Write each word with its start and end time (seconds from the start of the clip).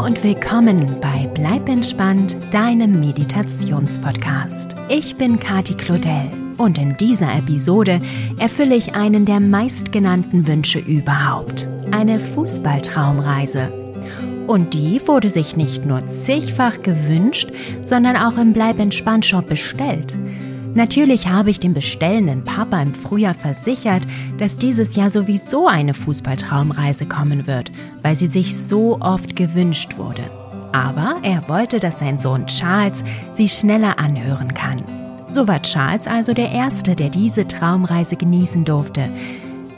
Hallo 0.00 0.08
und 0.08 0.24
willkommen 0.24 0.98
bei 1.02 1.28
Bleib 1.34 1.68
entspannt, 1.68 2.34
deinem 2.50 3.00
Meditationspodcast. 3.00 4.74
Ich 4.88 5.16
bin 5.16 5.38
Kati 5.38 5.74
Claudel 5.74 6.30
und 6.56 6.78
in 6.78 6.96
dieser 6.96 7.30
Episode 7.36 8.00
erfülle 8.38 8.76
ich 8.76 8.94
einen 8.94 9.26
der 9.26 9.40
meistgenannten 9.40 10.46
Wünsche 10.46 10.78
überhaupt. 10.78 11.68
Eine 11.90 12.18
Fußballtraumreise. 12.18 13.70
Und 14.46 14.72
die 14.72 15.06
wurde 15.06 15.28
sich 15.28 15.58
nicht 15.58 15.84
nur 15.84 16.06
zigfach 16.06 16.80
gewünscht, 16.80 17.52
sondern 17.82 18.16
auch 18.16 18.38
im 18.38 18.54
Bleib 18.54 18.78
entspannt 18.78 19.26
Shop 19.26 19.48
bestellt. 19.48 20.16
Natürlich 20.74 21.26
habe 21.26 21.50
ich 21.50 21.58
dem 21.58 21.74
bestellenden 21.74 22.44
Papa 22.44 22.80
im 22.80 22.94
Frühjahr 22.94 23.34
versichert, 23.34 24.02
dass 24.38 24.56
dieses 24.56 24.94
Jahr 24.94 25.10
sowieso 25.10 25.66
eine 25.66 25.94
Fußballtraumreise 25.94 27.06
kommen 27.06 27.46
wird, 27.48 27.72
weil 28.02 28.14
sie 28.14 28.26
sich 28.26 28.56
so 28.56 28.98
oft 29.00 29.34
gewünscht 29.34 29.98
wurde. 29.98 30.30
Aber 30.72 31.16
er 31.22 31.48
wollte, 31.48 31.80
dass 31.80 31.98
sein 31.98 32.20
Sohn 32.20 32.46
Charles 32.46 33.02
sie 33.32 33.48
schneller 33.48 33.98
anhören 33.98 34.54
kann. 34.54 34.76
So 35.28 35.48
war 35.48 35.60
Charles 35.62 36.06
also 36.06 36.34
der 36.34 36.52
Erste, 36.52 36.94
der 36.94 37.08
diese 37.08 37.48
Traumreise 37.48 38.16
genießen 38.16 38.64
durfte. 38.64 39.08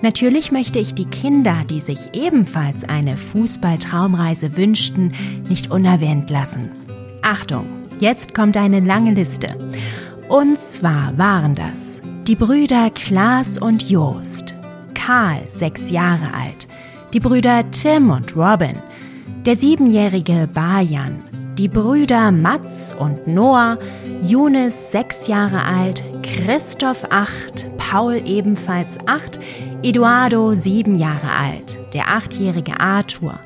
Natürlich 0.03 0.53
möchte 0.53 0.79
ich 0.79 0.95
die 0.95 1.07
Kinder, 1.07 1.65
die 1.71 1.81
sich 1.81 2.11
ebenfalls 2.13 2.85
eine 2.85 3.17
Fußballtraumreise 3.17 4.57
wünschten, 4.57 5.15
nicht 5.49 5.71
unerwähnt 5.71 6.29
lassen. 6.29 6.71
Achtung, 7.23 7.67
jetzt 8.01 8.35
kommt 8.35 8.57
eine 8.57 8.81
lange 8.81 9.13
Liste. 9.13 9.57
Und 10.33 10.63
zwar 10.63 11.19
waren 11.19 11.55
das 11.55 12.01
die 12.27 12.37
Brüder 12.37 12.89
Klaas 12.89 13.59
und 13.59 13.91
Joost, 13.91 14.55
Karl, 14.95 15.47
sechs 15.47 15.91
Jahre 15.91 16.33
alt, 16.33 16.69
die 17.13 17.21
Brüder 17.21 17.71
Tim 17.71 18.09
und 18.09 18.35
Robin, 18.35 18.79
der 19.45 19.57
siebenjährige 19.57 20.49
Bajan, 20.51 21.23
die 21.59 21.69
Brüder 21.69 22.33
Mats 22.33 22.97
und 22.99 23.27
Noah, 23.27 23.77
Younes 24.23 24.91
sechs 24.91 25.27
Jahre 25.27 25.65
alt, 25.65 26.03
Christoph 26.23 27.05
acht, 27.11 27.67
Paul 27.77 28.23
ebenfalls 28.25 28.97
acht, 29.07 29.39
Eduardo 29.83 30.55
sieben 30.55 30.97
Jahre 30.97 31.31
alt, 31.31 31.79
der 31.93 32.09
achtjährige 32.09 32.81
Arthur, 32.81 33.39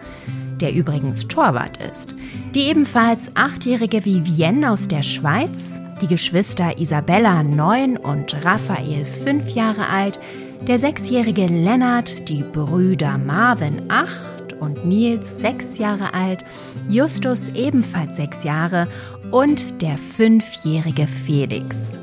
der 0.61 0.73
übrigens 0.73 1.27
Torwart 1.27 1.81
ist, 1.91 2.15
die 2.55 2.69
ebenfalls 2.69 3.33
achtjährige 3.35 4.05
Vivienne 4.05 4.71
aus 4.71 4.87
der 4.87 5.03
Schweiz, 5.03 5.81
die 6.01 6.07
Geschwister 6.07 6.79
Isabella 6.79 7.43
neun 7.43 7.97
und 7.97 8.37
Raphael 8.45 9.05
fünf 9.25 9.51
Jahre 9.51 9.89
alt, 9.89 10.21
der 10.67 10.79
sechsjährige 10.79 11.47
Lennart, 11.47 12.29
die 12.29 12.43
Brüder 12.43 13.19
Marvin 13.19 13.91
acht 13.91 14.53
und 14.61 14.87
Nils 14.87 15.41
sechs 15.41 15.79
Jahre 15.79 16.15
alt, 16.15 16.45
Justus 16.89 17.49
ebenfalls 17.51 18.17
sechs 18.17 18.45
Jahre 18.45 18.89
und 19.31 19.83
der 19.83 19.99
fünfjährige 19.99 21.07
Felix. 21.07 21.99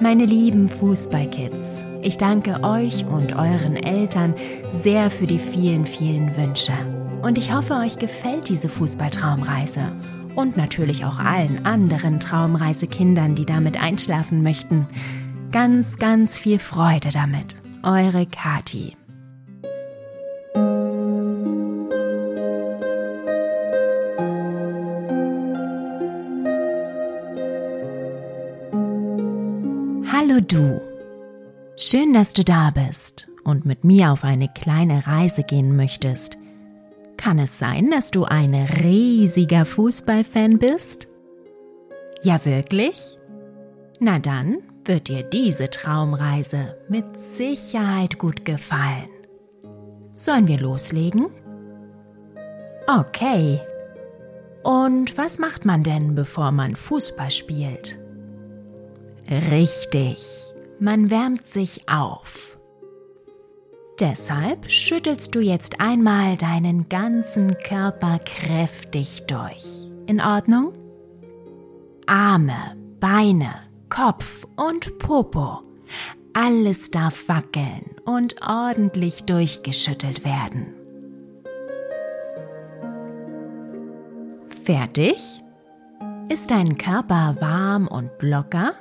Meine 0.00 0.24
lieben 0.24 0.68
Fußballkids, 0.68 1.84
ich 2.02 2.18
danke 2.18 2.62
euch 2.62 3.04
und 3.06 3.34
euren 3.34 3.76
Eltern 3.76 4.34
sehr 4.66 5.10
für 5.10 5.26
die 5.26 5.40
vielen, 5.40 5.86
vielen 5.86 6.36
Wünsche. 6.36 6.72
Und 7.22 7.36
ich 7.36 7.52
hoffe, 7.52 7.74
euch 7.74 7.98
gefällt 7.98 8.48
diese 8.48 8.68
Fußballtraumreise 8.68 9.92
und 10.38 10.56
natürlich 10.56 11.04
auch 11.04 11.18
allen 11.18 11.66
anderen 11.66 12.20
Traumreisekindern, 12.20 13.34
die 13.34 13.44
damit 13.44 13.76
einschlafen 13.76 14.44
möchten. 14.44 14.86
Ganz, 15.50 15.98
ganz 15.98 16.38
viel 16.38 16.60
Freude 16.60 17.08
damit. 17.08 17.56
Eure 17.82 18.24
Kati. 18.24 18.96
Hallo 30.12 30.40
du. 30.46 30.80
Schön, 31.76 32.12
dass 32.12 32.32
du 32.32 32.44
da 32.44 32.70
bist 32.70 33.26
und 33.42 33.66
mit 33.66 33.82
mir 33.82 34.12
auf 34.12 34.22
eine 34.22 34.48
kleine 34.48 35.04
Reise 35.04 35.42
gehen 35.42 35.74
möchtest– 35.74 36.37
kann 37.18 37.38
es 37.38 37.58
sein, 37.58 37.90
dass 37.90 38.10
du 38.10 38.24
ein 38.24 38.54
riesiger 38.54 39.64
Fußballfan 39.66 40.58
bist? 40.58 41.08
Ja, 42.22 42.44
wirklich? 42.44 43.18
Na 44.00 44.18
dann 44.18 44.58
wird 44.84 45.08
dir 45.08 45.22
diese 45.22 45.68
Traumreise 45.68 46.78
mit 46.88 47.04
Sicherheit 47.22 48.18
gut 48.18 48.44
gefallen. 48.44 49.10
Sollen 50.14 50.48
wir 50.48 50.58
loslegen? 50.58 51.26
Okay. 52.86 53.60
Und 54.64 55.16
was 55.18 55.38
macht 55.38 55.64
man 55.64 55.82
denn, 55.82 56.14
bevor 56.14 56.52
man 56.52 56.74
Fußball 56.74 57.30
spielt? 57.30 57.98
Richtig, 59.30 60.26
man 60.80 61.10
wärmt 61.10 61.46
sich 61.46 61.88
auf. 61.88 62.57
Deshalb 64.00 64.70
schüttelst 64.70 65.34
du 65.34 65.40
jetzt 65.40 65.80
einmal 65.80 66.36
deinen 66.36 66.88
ganzen 66.88 67.58
Körper 67.58 68.20
kräftig 68.24 69.24
durch. 69.26 69.90
In 70.06 70.20
Ordnung? 70.20 70.72
Arme, 72.06 72.76
Beine, 73.00 73.54
Kopf 73.88 74.46
und 74.54 74.98
Popo. 74.98 75.62
Alles 76.32 76.92
darf 76.92 77.28
wackeln 77.28 77.96
und 78.04 78.36
ordentlich 78.40 79.24
durchgeschüttelt 79.24 80.24
werden. 80.24 80.74
Fertig? 84.62 85.42
Ist 86.28 86.52
dein 86.52 86.78
Körper 86.78 87.34
warm 87.40 87.88
und 87.88 88.10
locker? 88.20 88.74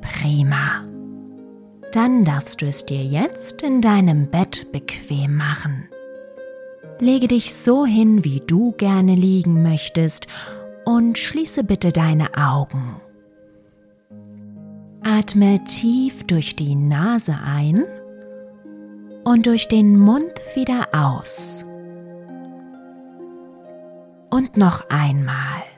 Prima. 0.00 0.84
Dann 1.92 2.24
darfst 2.24 2.62
du 2.62 2.66
es 2.66 2.86
dir 2.86 3.02
jetzt 3.02 3.62
in 3.62 3.80
deinem 3.80 4.30
Bett 4.30 4.70
bequem 4.70 5.36
machen. 5.36 5.88
Lege 7.00 7.28
dich 7.28 7.54
so 7.54 7.84
hin, 7.84 8.24
wie 8.24 8.40
du 8.40 8.72
gerne 8.72 9.14
liegen 9.14 9.62
möchtest 9.62 10.26
und 10.84 11.18
schließe 11.18 11.64
bitte 11.64 11.92
deine 11.92 12.34
Augen. 12.36 13.00
Atme 15.02 15.64
tief 15.64 16.24
durch 16.24 16.56
die 16.56 16.74
Nase 16.74 17.36
ein 17.42 17.86
und 19.24 19.46
durch 19.46 19.66
den 19.66 19.98
Mund 19.98 20.32
wieder 20.54 20.88
aus. 20.92 21.64
Und 24.30 24.56
noch 24.56 24.88
einmal. 24.90 25.69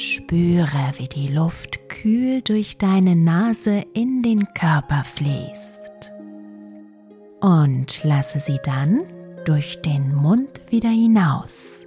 Spüre, 0.00 0.92
wie 0.96 1.08
die 1.08 1.28
Luft 1.28 1.88
kühl 1.90 2.40
durch 2.40 2.78
deine 2.78 3.14
Nase 3.14 3.84
in 3.92 4.22
den 4.22 4.46
Körper 4.54 5.04
fließt. 5.04 6.12
Und 7.40 8.02
lasse 8.04 8.38
sie 8.38 8.58
dann 8.64 9.02
durch 9.44 9.82
den 9.82 10.14
Mund 10.14 10.62
wieder 10.70 10.88
hinaus. 10.88 11.86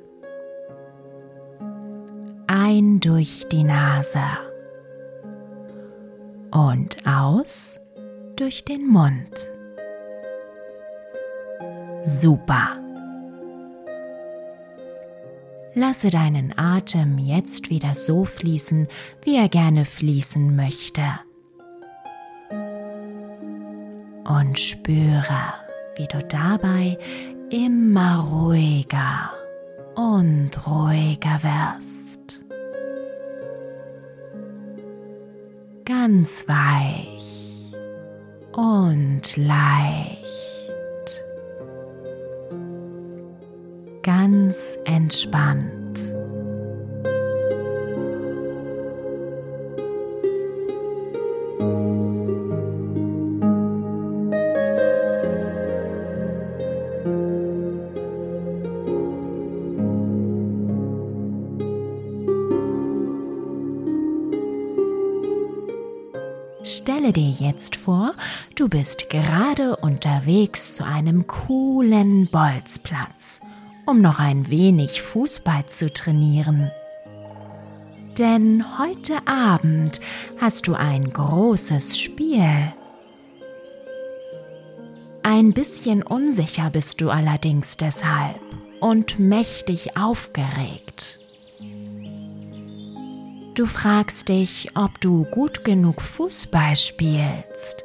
Ein 2.46 3.00
durch 3.00 3.46
die 3.52 3.64
Nase 3.64 4.22
und 6.52 6.98
aus 7.08 7.80
durch 8.36 8.64
den 8.64 8.88
Mund. 8.88 9.52
Super. 12.04 12.83
Lasse 15.76 16.12
deinen 16.12 16.58
Atem 16.58 17.18
jetzt 17.18 17.72
wieder 17.72 17.96
so 17.96 18.26
fließen, 18.26 18.88
wie 19.24 19.38
er 19.38 19.50
gerne 19.50 19.86
fließen 19.86 20.56
möchte. 20.56 21.04
Und 24.26 24.60
spüre, 24.60 25.54
wie 25.98 26.08
du 26.08 26.24
dabei 26.24 26.98
immer 27.50 28.20
ruhiger 28.20 29.32
und 29.96 30.52
ruhiger 30.68 31.42
wirst. 31.42 32.44
Ganz 35.86 36.48
weich 36.48 37.74
und 38.56 39.36
leicht. 39.38 40.53
Ganz 44.54 44.78
entspannt. 44.86 45.74
Stelle 66.66 67.12
dir 67.12 67.30
jetzt 67.30 67.76
vor, 67.76 68.14
du 68.56 68.70
bist 68.70 69.10
gerade 69.10 69.76
unterwegs 69.78 70.76
zu 70.76 70.86
einem 70.86 71.28
coolen 71.28 72.28
Bolzplatz 72.28 73.42
um 73.86 74.02
noch 74.02 74.20
ein 74.20 74.50
wenig 74.50 75.02
Fußball 75.02 75.66
zu 75.68 75.92
trainieren. 75.92 76.72
Denn 78.18 78.78
heute 78.78 79.28
Abend 79.28 80.00
hast 80.40 80.68
du 80.68 80.76
ein 80.76 81.12
großes 81.12 82.00
Spiel. 82.00 82.74
Ein 85.24 85.54
bisschen 85.54 86.04
unsicher 86.04 86.70
bist 86.70 87.02
du 87.02 87.10
allerdings 87.10 87.78
deshalb 87.78 88.40
und 88.80 89.18
mächtig 89.18 89.98
aufgeregt. 89.98 91.20
Du 93.56 93.66
fragst 93.66 94.30
dich, 94.30 94.72
ob 94.76 95.00
du 95.00 95.26
gut 95.26 95.64
genug 95.64 96.02
Fußball 96.02 96.76
spielst 96.76 97.84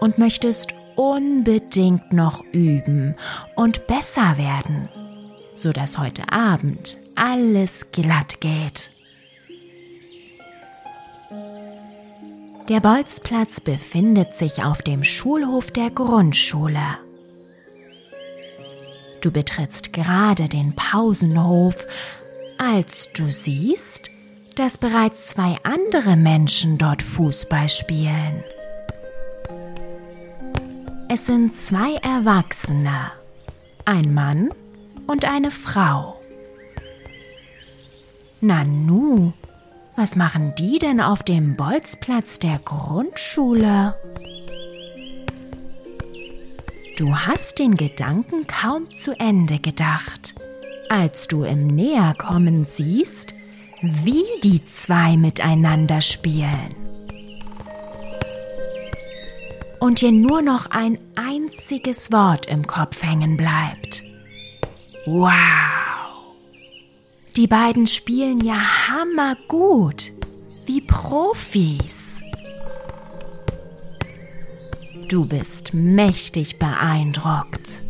und 0.00 0.18
möchtest 0.18 0.74
unbedingt 0.96 2.12
noch 2.12 2.42
üben 2.52 3.14
und 3.54 3.86
besser 3.86 4.36
werden, 4.36 4.88
sodass 5.56 5.98
heute 5.98 6.30
Abend 6.30 6.98
alles 7.14 7.90
glatt 7.90 8.40
geht. 8.40 8.90
Der 12.68 12.80
Bolzplatz 12.80 13.60
befindet 13.60 14.34
sich 14.34 14.64
auf 14.64 14.82
dem 14.82 15.04
Schulhof 15.04 15.70
der 15.70 15.90
Grundschule. 15.90 16.98
Du 19.20 19.30
betrittst 19.30 19.92
gerade 19.92 20.48
den 20.48 20.74
Pausenhof, 20.74 21.86
als 22.58 23.12
du 23.12 23.30
siehst, 23.30 24.10
dass 24.56 24.78
bereits 24.78 25.28
zwei 25.28 25.56
andere 25.62 26.16
Menschen 26.16 26.78
dort 26.78 27.02
Fußball 27.02 27.68
spielen. 27.68 28.42
Es 31.08 31.26
sind 31.26 31.54
zwei 31.54 31.94
Erwachsene, 32.02 33.12
ein 33.84 34.12
Mann 34.12 34.50
und 35.06 35.24
eine 35.24 35.50
Frau. 35.50 36.20
Nanu, 38.40 39.32
was 39.96 40.14
machen 40.14 40.54
die 40.58 40.78
denn 40.78 41.00
auf 41.00 41.22
dem 41.22 41.56
Bolzplatz 41.56 42.38
der 42.38 42.58
Grundschule? 42.64 43.94
Du 46.96 47.14
hast 47.14 47.58
den 47.58 47.76
Gedanken 47.76 48.46
kaum 48.46 48.90
zu 48.92 49.12
Ende 49.18 49.58
gedacht, 49.58 50.34
als 50.88 51.28
du 51.28 51.44
im 51.44 51.66
Näherkommen 51.66 52.64
siehst, 52.64 53.34
wie 53.82 54.24
die 54.42 54.64
zwei 54.64 55.16
miteinander 55.16 56.00
spielen. 56.00 56.74
Und 59.78 60.00
dir 60.00 60.12
nur 60.12 60.40
noch 60.40 60.70
ein 60.70 60.98
einziges 61.16 62.10
Wort 62.12 62.46
im 62.46 62.66
Kopf 62.66 63.02
hängen 63.02 63.36
bleibt. 63.36 64.05
Wow! 65.06 66.34
Die 67.36 67.46
beiden 67.46 67.86
spielen 67.86 68.40
ja 68.40 68.58
hammergut, 68.88 70.10
wie 70.64 70.80
Profis. 70.80 72.24
Du 75.06 75.24
bist 75.24 75.72
mächtig 75.72 76.58
beeindruckt. 76.58 77.82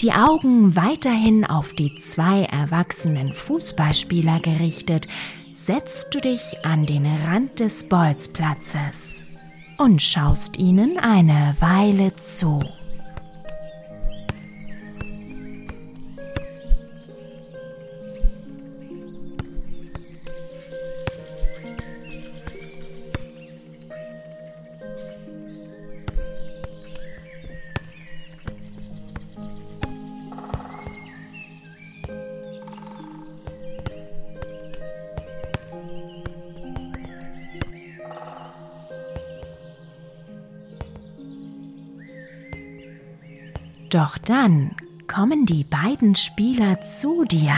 Die 0.00 0.12
Augen 0.12 0.74
weiterhin 0.74 1.44
auf 1.44 1.72
die 1.72 1.94
zwei 2.00 2.42
erwachsenen 2.42 3.32
Fußballspieler 3.32 4.40
gerichtet, 4.40 5.06
setzt 5.52 6.12
du 6.12 6.20
dich 6.20 6.64
an 6.64 6.86
den 6.86 7.06
Rand 7.06 7.60
des 7.60 7.88
Bolzplatzes 7.88 9.22
und 9.78 10.02
schaust 10.02 10.58
ihnen 10.58 10.98
eine 10.98 11.54
Weile 11.60 12.16
zu. 12.16 12.58
Doch 43.92 44.16
dann 44.16 44.74
kommen 45.06 45.44
die 45.44 45.64
beiden 45.64 46.14
Spieler 46.14 46.80
zu 46.80 47.24
dir 47.24 47.52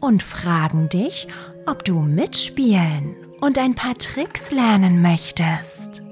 und 0.00 0.22
fragen 0.22 0.88
dich, 0.88 1.28
ob 1.66 1.84
du 1.84 2.00
mitspielen 2.00 3.14
und 3.42 3.58
ein 3.58 3.74
paar 3.74 3.98
Tricks 3.98 4.50
lernen 4.50 5.02
möchtest. 5.02 6.02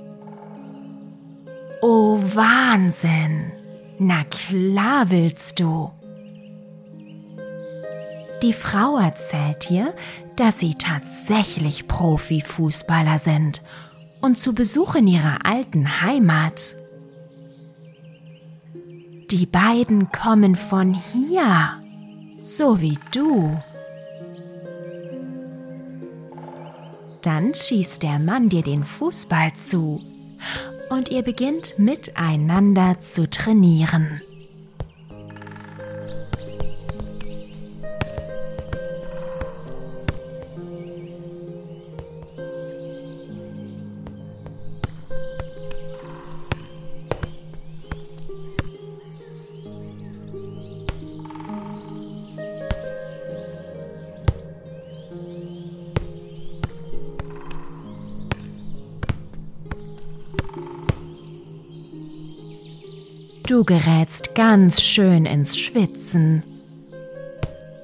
Oh 1.80 2.20
Wahnsinn! 2.34 3.50
Na 3.98 4.24
klar 4.24 5.08
willst 5.08 5.58
du. 5.58 5.90
Die 8.42 8.52
Frau 8.52 8.98
erzählt 8.98 9.70
dir, 9.70 9.94
dass 10.36 10.60
sie 10.60 10.74
tatsächlich 10.74 11.88
Profifußballer 11.88 13.18
sind 13.18 13.62
und 14.20 14.38
zu 14.38 14.54
Besuch 14.54 14.96
in 14.96 15.06
ihrer 15.06 15.46
alten 15.46 16.02
Heimat 16.02 16.76
die 19.30 19.46
beiden 19.46 20.10
kommen 20.10 20.54
von 20.54 20.94
hier, 20.94 21.82
so 22.42 22.80
wie 22.80 22.98
du. 23.12 23.56
Dann 27.22 27.54
schießt 27.54 28.02
der 28.02 28.18
Mann 28.20 28.48
dir 28.48 28.62
den 28.62 28.84
Fußball 28.84 29.54
zu 29.54 30.00
und 30.90 31.10
ihr 31.10 31.22
beginnt 31.22 31.78
miteinander 31.78 33.00
zu 33.00 33.28
trainieren. 33.28 34.20
Du 63.56 63.64
gerätst 63.64 64.34
ganz 64.34 64.82
schön 64.82 65.24
ins 65.24 65.56
Schwitzen. 65.56 66.42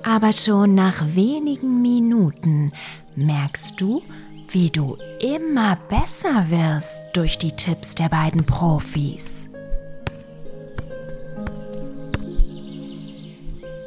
Aber 0.03 0.35
schon 0.35 0.75
nach 0.75 1.03
wenigen 1.15 1.81
Minuten 1.81 2.73
merkst 3.17 3.81
du, 3.81 4.03
wie 4.51 4.69
du 4.69 4.99
immer 5.19 5.79
besser 5.89 6.51
wirst 6.51 7.01
durch 7.15 7.39
die 7.39 7.53
Tipps 7.53 7.95
der 7.95 8.11
beiden 8.11 8.45
Profis. 8.45 9.49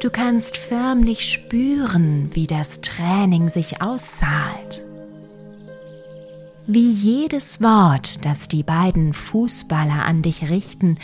Du 0.02 0.10
kannst 0.10 0.56
förmlich 0.56 1.32
spüren, 1.32 2.30
wie 2.32 2.48
das 2.48 2.80
Training 2.80 3.48
sich 3.48 3.80
auszahlt 3.80 4.84
wie 6.66 6.90
jedes 6.90 7.60
Wort, 7.60 8.24
das 8.24 8.48
die 8.48 8.62
beiden 8.62 9.12
Fußballer 9.12 10.04
an 10.04 10.22
dich 10.22 10.48
richten, 10.50 10.98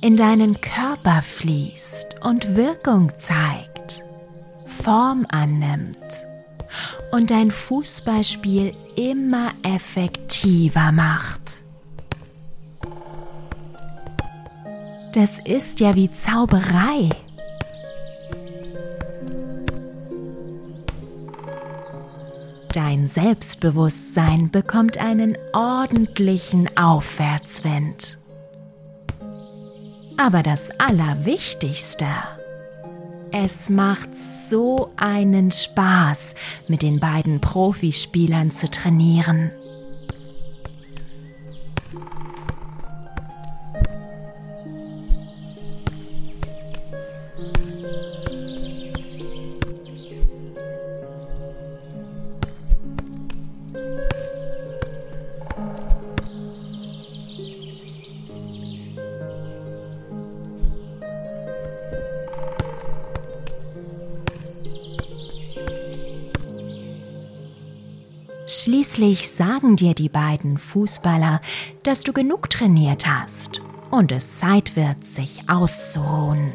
in 0.00 0.16
deinen 0.16 0.60
Körper 0.60 1.22
fließt 1.22 2.22
und 2.22 2.56
Wirkung 2.56 3.12
zeigt, 3.16 4.04
Form 4.64 5.26
annimmt 5.28 5.96
und 7.10 7.30
dein 7.30 7.50
Fußballspiel 7.50 8.74
immer 8.96 9.52
effektiver 9.62 10.92
macht. 10.92 11.40
Das 15.12 15.40
ist 15.40 15.80
ja 15.80 15.96
wie 15.96 16.10
Zauberei. 16.10 17.08
Dein 22.78 23.08
Selbstbewusstsein 23.08 24.52
bekommt 24.52 24.98
einen 24.98 25.36
ordentlichen 25.52 26.70
Aufwärtswind. 26.78 28.18
Aber 30.16 30.44
das 30.44 30.70
Allerwichtigste, 30.78 32.06
es 33.32 33.68
macht 33.68 34.16
so 34.16 34.92
einen 34.96 35.50
Spaß, 35.50 36.36
mit 36.68 36.82
den 36.82 37.00
beiden 37.00 37.40
Profispielern 37.40 38.52
zu 38.52 38.70
trainieren. 38.70 39.50
Sagen 69.68 69.76
dir 69.76 69.94
die 69.94 70.08
beiden 70.08 70.56
Fußballer, 70.56 71.42
dass 71.82 72.00
du 72.00 72.14
genug 72.14 72.48
trainiert 72.48 73.06
hast 73.06 73.60
und 73.90 74.12
es 74.12 74.38
Zeit 74.38 74.76
wird, 74.76 75.06
sich 75.06 75.42
auszuruhen. 75.46 76.54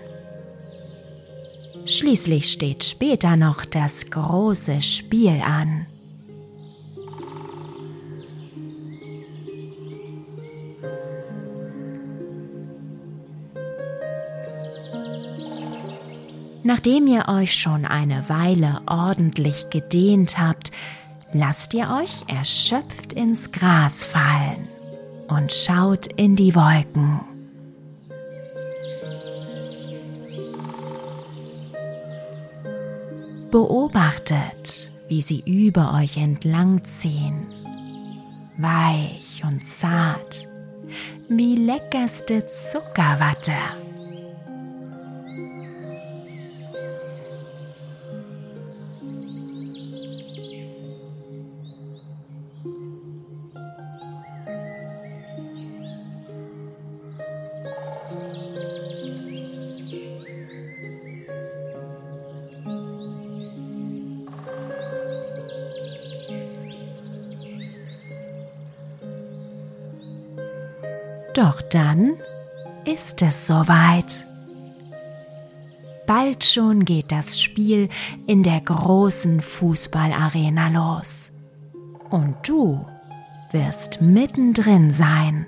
Schließlich 1.86 2.50
steht 2.50 2.84
später 2.84 3.36
noch 3.36 3.66
das 3.66 4.10
große 4.10 4.82
Spiel 4.82 5.42
an. 5.46 5.86
Nachdem 16.64 17.06
ihr 17.06 17.26
euch 17.28 17.56
schon 17.56 17.86
eine 17.86 18.28
Weile 18.30 18.82
ordentlich 18.88 19.70
gedehnt 19.70 20.40
habt, 20.40 20.72
lasst 21.34 21.74
ihr 21.74 21.90
euch 21.90 22.24
erschöpft 22.28 23.14
ins 23.14 23.52
Gras 23.52 24.04
fallen 24.04 24.68
und 25.28 25.52
schaut 25.52 26.08
in 26.14 26.36
die 26.36 26.56
Wolken. 26.56 27.22
Beobachtet, 33.52 34.92
wie 35.08 35.22
sie 35.22 35.44
über 35.46 35.94
euch 35.94 36.18
entlang 36.18 36.84
ziehen, 36.86 37.48
weich 38.58 39.44
und 39.44 39.66
zart, 39.66 40.48
wie 41.30 41.56
leckerste 41.56 42.46
Zuckerwatte. 42.48 43.83
Doch 71.34 71.62
dann 71.64 72.14
ist 72.86 73.22
es 73.24 73.48
soweit. 73.48 74.26
Bald 76.06 76.44
schon 76.44 76.86
geht 76.86 77.12
das 77.12 77.42
Spiel 77.42 77.90
in 78.28 78.44
der 78.44 78.62
großen 78.62 79.42
Fußballarena 79.42 80.70
los. 80.70 81.32
Und 82.10 82.38
du 82.48 82.86
wirst 83.52 84.02
mittendrin 84.02 84.92
sein. 84.92 85.48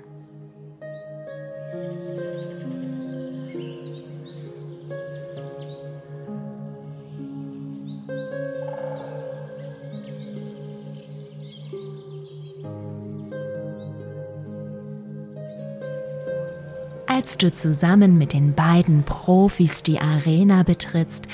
Als 17.16 17.38
du 17.38 17.50
zusammen 17.50 18.18
mit 18.18 18.34
den 18.34 18.54
beiden 18.54 19.02
Profis 19.02 19.82
die 19.82 19.98
Arena 20.02 20.64
betrittst, 20.64 21.26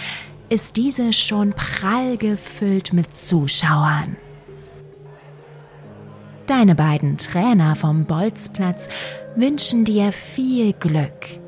ist 0.48 0.76
diese 0.76 1.12
schon 1.12 1.54
prall 1.54 2.18
gefüllt 2.18 2.92
mit 2.92 3.16
Zuschauern. 3.16 4.16
Deine 6.46 6.76
beiden 6.76 7.18
Trainer 7.18 7.74
vom 7.74 8.04
Bolzplatz 8.04 8.88
wünschen 9.34 9.84
dir 9.84 10.12
viel 10.12 10.72
Glück 10.72 11.40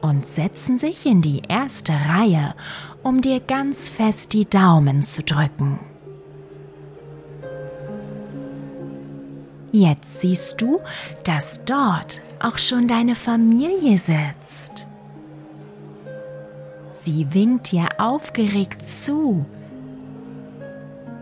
und 0.00 0.24
setzen 0.28 0.78
sich 0.78 1.06
in 1.06 1.22
die 1.22 1.42
erste 1.48 1.92
Reihe, 1.92 2.54
um 3.02 3.20
dir 3.20 3.40
ganz 3.40 3.88
fest 3.88 4.32
die 4.32 4.48
Daumen 4.48 5.02
zu 5.02 5.24
drücken. 5.24 5.80
Jetzt 9.78 10.22
siehst 10.22 10.62
du, 10.62 10.80
dass 11.24 11.66
dort 11.66 12.22
auch 12.40 12.56
schon 12.56 12.88
deine 12.88 13.14
Familie 13.14 13.98
sitzt. 13.98 14.86
Sie 16.92 17.34
winkt 17.34 17.72
dir 17.72 17.86
aufgeregt 17.98 18.86
zu, 18.88 19.44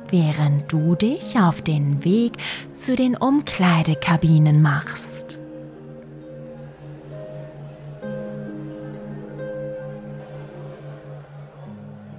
während 0.08 0.72
du 0.72 0.94
dich 0.94 1.36
auf 1.36 1.62
den 1.62 2.04
Weg 2.04 2.34
zu 2.72 2.94
den 2.94 3.16
Umkleidekabinen 3.16 4.62
machst. 4.62 5.40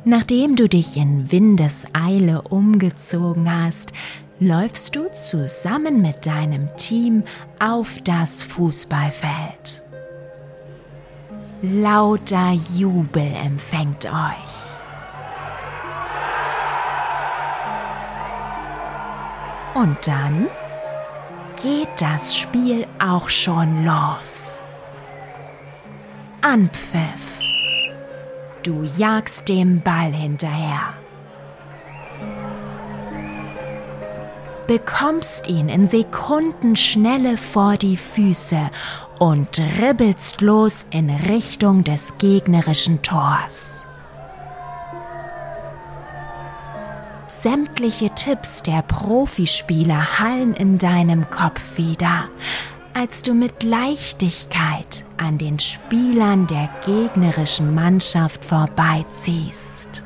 Nachdem 0.04 0.58
du 0.58 0.68
dich 0.68 0.98
in 0.98 1.32
Windeseile 1.32 2.42
umgezogen 2.42 3.50
hast, 3.50 3.94
läufst 4.40 4.96
du 4.96 5.10
zusammen 5.12 6.02
mit 6.02 6.26
deinem 6.26 6.76
Team 6.78 7.24
auf 7.60 8.00
das 8.04 8.44
Fußballfeld. 8.44 9.82
Lauter 11.62 12.52
Jubel 12.76 13.32
empfängt 13.44 14.06
euch. 14.06 14.76
Und 19.74 19.98
dann 20.06 20.48
geht 21.62 21.90
das 22.00 22.36
Spiel 22.36 22.88
auch 23.00 23.30
schon 23.30 23.86
los. 23.86 24.62
Anpfiff. 26.42 27.40
Du 28.64 28.84
jagst 28.98 29.50
dem 29.50 29.82
Ball 29.82 30.12
hinterher. 30.12 30.94
Bekommst 34.68 35.48
ihn 35.48 35.70
in 35.70 35.88
Sekundenschnelle 35.88 37.38
vor 37.38 37.78
die 37.78 37.98
Füße 37.98 38.70
und 39.20 39.58
dribbelst 39.58 40.42
los 40.42 40.86
in 40.92 41.10
Richtung 41.10 41.84
des 41.84 42.18
gegnerischen 42.18 43.02
Tors. 43.02 43.86
Sämtliche 47.28 48.10
Tipps 48.10 48.64
der 48.64 48.82
Profispieler 48.82 50.20
hallen 50.20 50.54
in 50.56 50.78
deinem 50.78 51.30
Kopf 51.30 51.78
wieder, 51.78 52.26
als 52.94 53.22
du 53.22 53.34
mit 53.34 53.62
Leichtigkeit 53.62 55.06
an 55.18 55.38
den 55.38 55.60
Spielern 55.60 56.48
der 56.48 56.70
gegnerischen 56.86 57.76
Mannschaft 57.76 58.44
vorbeiziehst. 58.44 60.05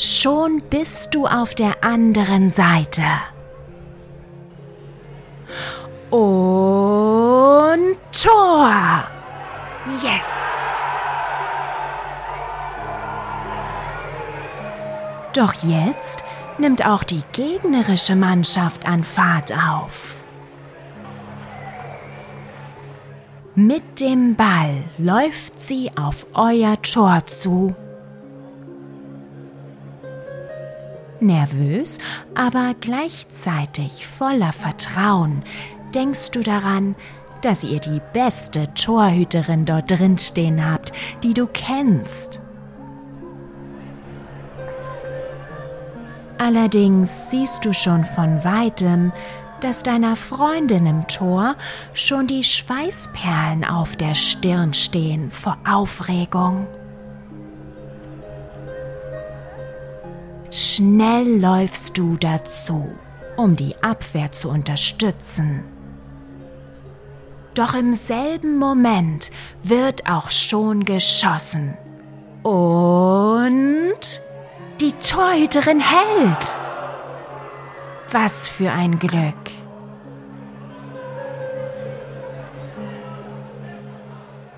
Schon 0.00 0.62
bist 0.70 1.12
du 1.12 1.26
auf 1.26 1.56
der 1.56 1.82
anderen 1.82 2.52
Seite. 2.52 3.02
Und 6.10 7.98
Tor! 8.12 9.04
Yes! 10.00 10.32
Doch 15.32 15.52
jetzt 15.64 16.22
nimmt 16.58 16.86
auch 16.86 17.02
die 17.02 17.22
gegnerische 17.32 18.14
Mannschaft 18.14 18.86
an 18.86 19.02
Fahrt 19.02 19.52
auf. 19.52 20.14
Mit 23.56 23.98
dem 24.00 24.36
Ball 24.36 24.84
läuft 24.96 25.60
sie 25.60 25.90
auf 25.96 26.24
euer 26.34 26.80
Tor 26.82 27.26
zu 27.26 27.74
Nervös, 31.20 31.98
aber 32.34 32.74
gleichzeitig 32.80 34.06
voller 34.06 34.52
Vertrauen 34.52 35.42
denkst 35.94 36.30
du 36.32 36.40
daran, 36.40 36.94
dass 37.42 37.64
ihr 37.64 37.80
die 37.80 38.00
beste 38.12 38.72
Torhüterin 38.74 39.64
dort 39.64 39.90
drin 39.90 40.18
stehen 40.18 40.64
habt, 40.64 40.92
die 41.22 41.34
du 41.34 41.46
kennst. 41.46 42.40
Allerdings 46.38 47.30
siehst 47.30 47.64
du 47.64 47.72
schon 47.72 48.04
von 48.04 48.44
weitem, 48.44 49.12
dass 49.60 49.82
deiner 49.82 50.14
Freundin 50.14 50.86
im 50.86 51.06
Tor 51.08 51.56
schon 51.92 52.28
die 52.28 52.44
Schweißperlen 52.44 53.64
auf 53.64 53.96
der 53.96 54.14
Stirn 54.14 54.72
stehen 54.72 55.30
vor 55.32 55.58
Aufregung. 55.68 56.66
Schnell 60.50 61.40
läufst 61.40 61.98
du 61.98 62.16
dazu, 62.16 62.88
um 63.36 63.54
die 63.54 63.74
Abwehr 63.82 64.32
zu 64.32 64.48
unterstützen. 64.48 65.62
Doch 67.54 67.74
im 67.74 67.94
selben 67.94 68.56
Moment 68.56 69.30
wird 69.62 70.08
auch 70.08 70.30
schon 70.30 70.84
geschossen. 70.84 71.76
Und 72.42 74.22
Die 74.80 74.92
Torhüterin 74.92 75.80
hält. 75.80 76.56
Was 78.12 78.46
für 78.46 78.70
ein 78.70 78.98
Glück. 78.98 79.34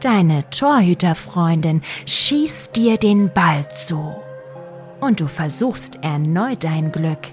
Deine 0.01 0.49
Torhüterfreundin 0.51 1.83
schießt 2.07 2.77
dir 2.77 2.97
den 2.97 3.33
Ball 3.33 3.67
zu. 3.71 4.15
Und 5.01 5.21
du 5.21 5.29
versuchst 5.29 5.99
erneut 6.03 6.65
dein 6.65 6.93
Glück. 6.93 7.33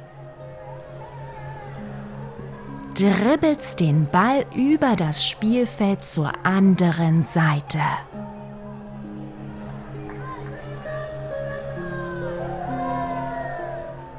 Dribbelst 2.95 3.79
den 3.79 4.07
Ball 4.07 4.45
über 4.55 4.95
das 4.95 5.27
Spielfeld 5.27 6.03
zur 6.03 6.33
anderen 6.43 7.23
Seite. 7.23 7.79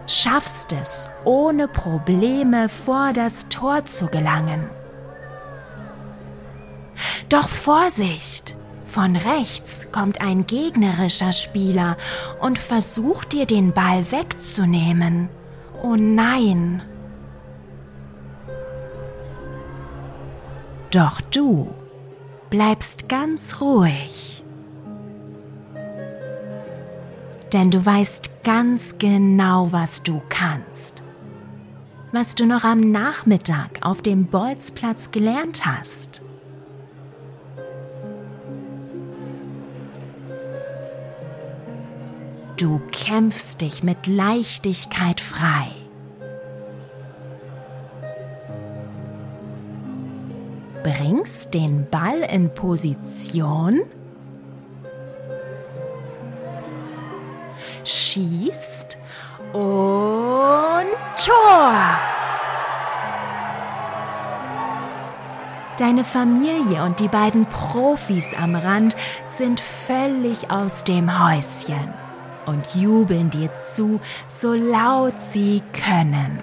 Schaffst 0.06 0.72
es, 0.72 1.10
ohne 1.24 1.68
Probleme 1.68 2.68
vor 2.68 3.12
das 3.12 3.48
Tor 3.48 3.84
zu 3.84 4.06
gelangen. 4.06 4.70
Doch 7.28 7.48
Vorsicht! 7.48 8.57
Von 8.88 9.16
rechts 9.16 9.86
kommt 9.92 10.22
ein 10.22 10.46
gegnerischer 10.46 11.32
Spieler 11.32 11.98
und 12.40 12.58
versucht 12.58 13.34
dir 13.34 13.44
den 13.44 13.72
Ball 13.72 14.10
wegzunehmen. 14.10 15.28
Oh 15.82 15.94
nein! 15.94 16.82
Doch 20.90 21.20
du 21.20 21.68
bleibst 22.48 23.10
ganz 23.10 23.60
ruhig. 23.60 24.42
Denn 27.52 27.70
du 27.70 27.84
weißt 27.84 28.42
ganz 28.42 28.96
genau, 28.98 29.70
was 29.70 30.02
du 30.02 30.22
kannst. 30.30 31.02
Was 32.10 32.34
du 32.34 32.46
noch 32.46 32.64
am 32.64 32.90
Nachmittag 32.90 33.80
auf 33.82 34.00
dem 34.00 34.26
Bolzplatz 34.26 35.10
gelernt 35.10 35.66
hast. 35.66 36.22
Du 42.58 42.80
kämpfst 42.90 43.60
dich 43.60 43.84
mit 43.84 44.08
Leichtigkeit 44.08 45.20
frei. 45.20 45.68
Bringst 50.82 51.54
den 51.54 51.88
Ball 51.88 52.18
in 52.28 52.52
Position. 52.52 53.82
Schießt 57.84 58.98
und 59.52 60.96
Tor! 61.16 61.74
Deine 65.78 66.02
Familie 66.02 66.82
und 66.82 66.98
die 66.98 67.06
beiden 67.06 67.46
Profis 67.46 68.34
am 68.34 68.56
Rand 68.56 68.96
sind 69.26 69.60
völlig 69.60 70.50
aus 70.50 70.82
dem 70.82 71.24
Häuschen 71.24 72.07
und 72.48 72.74
jubeln 72.74 73.30
dir 73.30 73.50
zu, 73.62 74.00
so 74.28 74.54
laut 74.54 75.14
sie 75.30 75.62
können. 75.72 76.42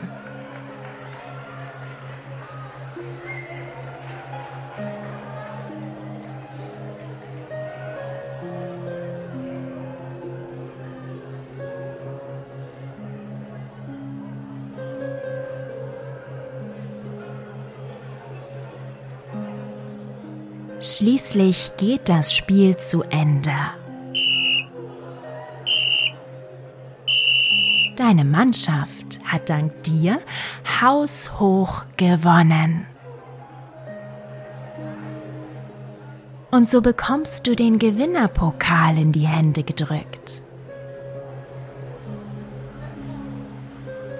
Schließlich 20.81 21.71
geht 21.77 22.09
das 22.09 22.31
Spiel 22.31 22.77
zu 22.77 23.01
Ende. 23.09 23.51
Deine 27.95 28.25
Mannschaft 28.25 29.19
hat 29.25 29.49
dank 29.49 29.84
dir 29.84 30.19
haushoch 30.81 31.86
gewonnen. 31.95 32.86
Und 36.51 36.69
so 36.69 36.81
bekommst 36.81 37.47
du 37.47 37.55
den 37.55 37.79
Gewinnerpokal 37.79 38.97
in 38.97 39.12
die 39.12 39.27
Hände 39.27 39.63
gedrückt. 39.63 40.41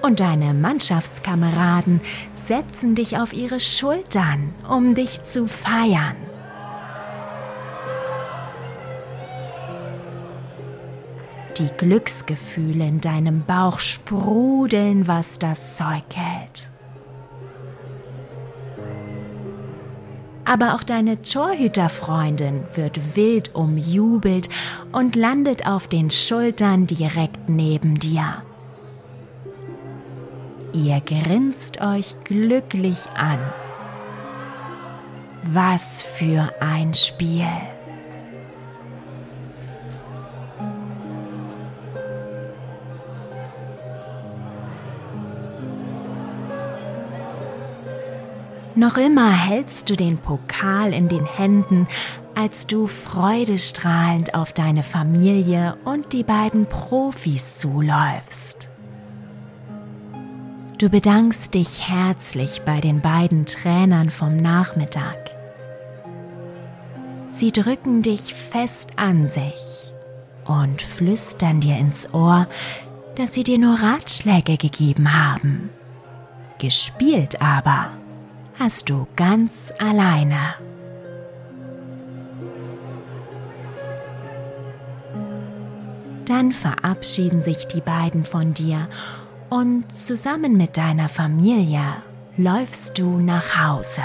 Und 0.02 0.20
deine 0.20 0.54
Mannschaftskameraden 0.54 2.00
setzen 2.32 2.94
dich 2.94 3.18
auf 3.18 3.32
ihre 3.32 3.60
Schultern, 3.60 4.54
um 4.68 4.94
dich 4.94 5.24
zu 5.24 5.48
feiern. 5.48 6.25
Die 11.58 11.68
Glücksgefühle 11.68 12.86
in 12.86 13.00
deinem 13.00 13.42
Bauch 13.42 13.78
sprudeln, 13.78 15.06
was 15.06 15.38
das 15.38 15.76
Zeug 15.76 16.04
hält. 16.14 16.68
Aber 20.44 20.74
auch 20.74 20.82
deine 20.82 21.22
Torhüterfreundin 21.22 22.64
wird 22.74 23.16
wild 23.16 23.54
umjubelt 23.54 24.48
und 24.92 25.16
landet 25.16 25.66
auf 25.66 25.88
den 25.88 26.10
Schultern 26.10 26.86
direkt 26.86 27.48
neben 27.48 27.98
dir. 27.98 28.42
Ihr 30.72 31.00
grinst 31.00 31.80
euch 31.80 32.16
glücklich 32.24 33.08
an. 33.14 33.38
Was 35.42 36.02
für 36.02 36.52
ein 36.60 36.92
Spiel! 36.92 37.46
Noch 48.76 48.98
immer 48.98 49.30
hältst 49.32 49.88
du 49.88 49.96
den 49.96 50.18
Pokal 50.18 50.92
in 50.92 51.08
den 51.08 51.24
Händen, 51.24 51.88
als 52.34 52.66
du 52.66 52.86
freudestrahlend 52.86 54.34
auf 54.34 54.52
deine 54.52 54.82
Familie 54.82 55.78
und 55.86 56.12
die 56.12 56.22
beiden 56.22 56.66
Profis 56.66 57.58
zuläufst. 57.58 58.68
Du 60.76 60.90
bedankst 60.90 61.54
dich 61.54 61.88
herzlich 61.88 62.60
bei 62.66 62.82
den 62.82 63.00
beiden 63.00 63.46
Trainern 63.46 64.10
vom 64.10 64.36
Nachmittag. 64.36 65.30
Sie 67.28 67.52
drücken 67.52 68.02
dich 68.02 68.34
fest 68.34 68.90
an 68.96 69.26
sich 69.26 69.90
und 70.44 70.82
flüstern 70.82 71.62
dir 71.62 71.78
ins 71.78 72.12
Ohr, 72.12 72.46
dass 73.14 73.32
sie 73.32 73.42
dir 73.42 73.58
nur 73.58 73.80
Ratschläge 73.80 74.58
gegeben 74.58 75.14
haben. 75.14 75.70
Gespielt 76.58 77.40
aber 77.40 77.88
hast 78.58 78.88
du 78.88 79.06
ganz 79.16 79.72
alleine. 79.78 80.54
Dann 86.26 86.52
verabschieden 86.52 87.42
sich 87.42 87.66
die 87.68 87.80
beiden 87.80 88.24
von 88.24 88.52
dir 88.52 88.88
und 89.48 89.94
zusammen 89.94 90.56
mit 90.56 90.76
deiner 90.76 91.08
Familie 91.08 92.02
läufst 92.36 92.98
du 92.98 93.20
nach 93.20 93.56
Hause. 93.56 94.02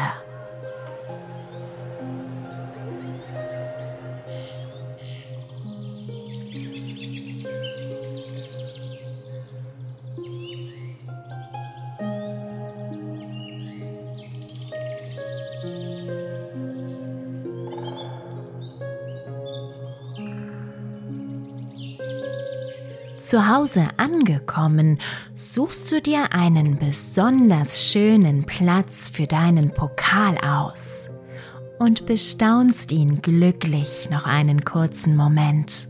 Zu 23.31 23.47
Hause 23.47 23.87
angekommen, 23.95 24.99
suchst 25.35 25.89
du 25.89 26.01
dir 26.01 26.33
einen 26.33 26.77
besonders 26.77 27.81
schönen 27.81 28.43
Platz 28.45 29.07
für 29.07 29.25
deinen 29.25 29.73
Pokal 29.73 30.37
aus 30.39 31.09
und 31.79 32.05
bestaunst 32.05 32.91
ihn 32.91 33.21
glücklich 33.21 34.09
noch 34.11 34.25
einen 34.25 34.65
kurzen 34.65 35.15
Moment. 35.15 35.87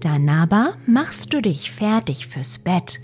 Dann 0.00 0.26
aber 0.30 0.72
machst 0.86 1.34
du 1.34 1.42
dich 1.42 1.70
fertig 1.70 2.28
fürs 2.28 2.56
Bett, 2.56 2.98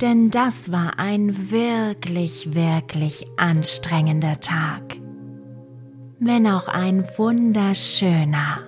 Denn 0.00 0.30
das 0.30 0.72
war 0.72 0.98
ein 0.98 1.50
wirklich, 1.50 2.54
wirklich 2.54 3.26
anstrengender 3.36 4.40
Tag. 4.40 4.96
Wenn 6.18 6.46
auch 6.48 6.68
ein 6.68 7.04
wunderschöner. 7.16 8.60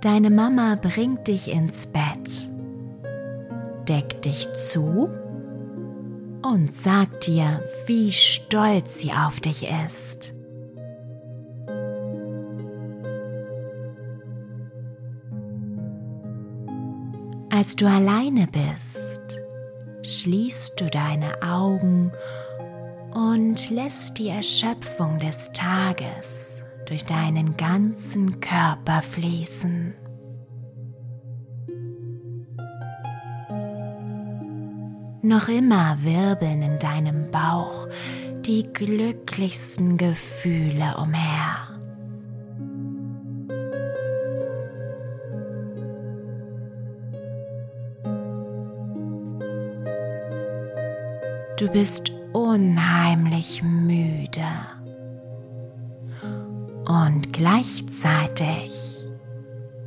Deine 0.00 0.30
Mama 0.30 0.76
bringt 0.80 1.28
dich 1.28 1.50
ins 1.50 1.86
Bett, 1.86 2.48
deckt 3.88 4.24
dich 4.24 4.52
zu 4.52 5.08
und 6.42 6.72
sagt 6.72 7.26
dir, 7.26 7.62
wie 7.86 8.12
stolz 8.12 9.00
sie 9.00 9.12
auf 9.12 9.40
dich 9.40 9.66
ist. 9.86 10.34
Als 17.64 17.76
du 17.76 17.86
alleine 17.86 18.46
bist, 18.46 19.40
schließt 20.02 20.78
du 20.78 20.90
deine 20.90 21.40
Augen 21.42 22.12
und 23.14 23.70
lässt 23.70 24.18
die 24.18 24.28
Erschöpfung 24.28 25.18
des 25.18 25.50
Tages 25.54 26.62
durch 26.84 27.06
deinen 27.06 27.56
ganzen 27.56 28.38
Körper 28.40 29.00
fließen. 29.00 29.94
Noch 35.22 35.48
immer 35.48 35.96
wirbeln 36.02 36.60
in 36.60 36.78
deinem 36.78 37.30
Bauch 37.30 37.88
die 38.44 38.70
glücklichsten 38.74 39.96
Gefühle 39.96 40.98
umher. 40.98 41.73
Bist 51.74 52.12
unheimlich 52.32 53.60
müde 53.64 54.46
und 56.86 57.32
gleichzeitig 57.32 58.72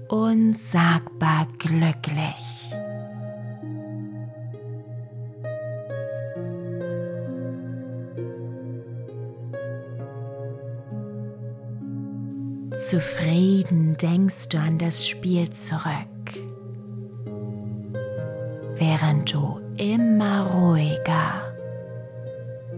unsagbar 0.10 1.48
glücklich. 1.58 2.74
Zufrieden 12.76 13.96
denkst 13.96 14.50
du 14.50 14.58
an 14.58 14.78
das 14.78 15.08
Spiel 15.08 15.50
zurück, 15.52 16.34
während 18.76 19.34
du 19.34 19.62
immer 19.78 20.52
ruhiger 20.52 21.47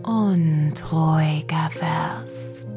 und 0.09 0.73
ruhiger 0.91 1.69
wirst. 1.79 2.67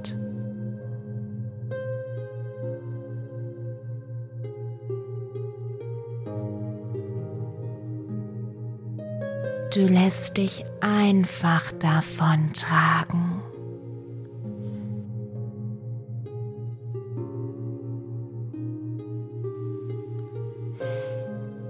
Du 9.74 9.86
lässt 9.86 10.36
dich 10.36 10.66
einfach 10.82 11.72
davon 11.72 12.52
tragen. 12.52 13.42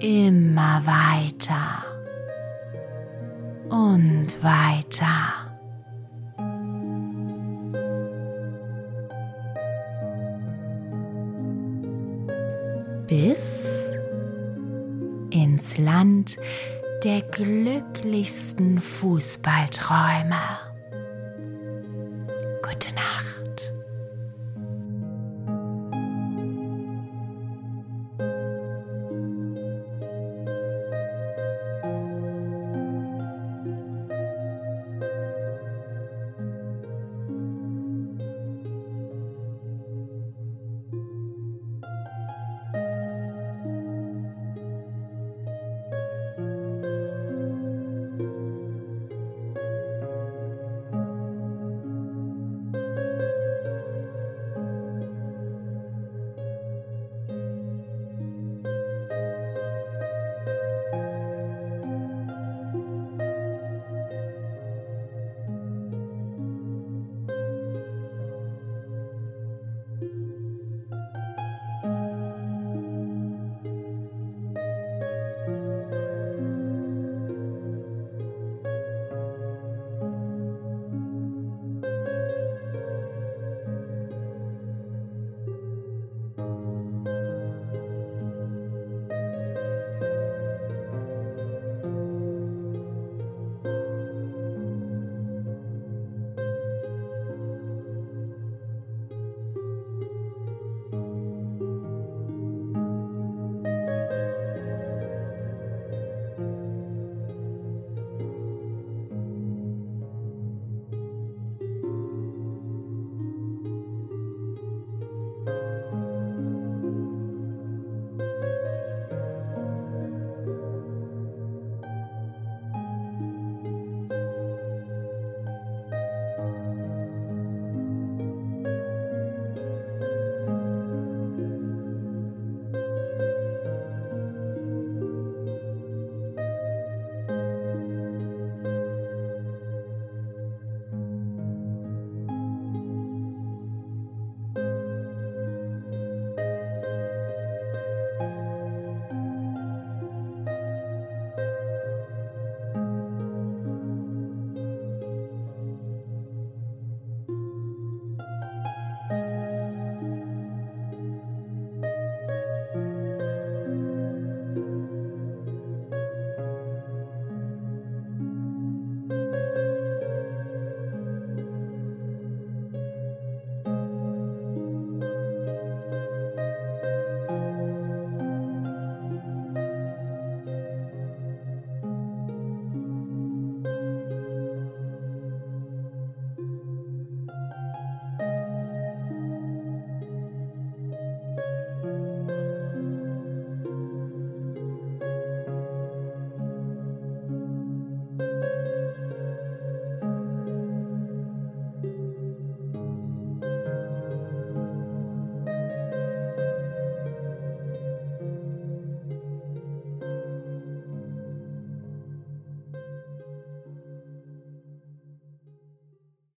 Immer 0.00 0.84
weiter 0.84 1.84
und 3.70 4.42
weiter. 4.42 5.41
Der 17.04 17.22
glücklichsten 17.22 18.80
Fußballträume. 18.80 20.71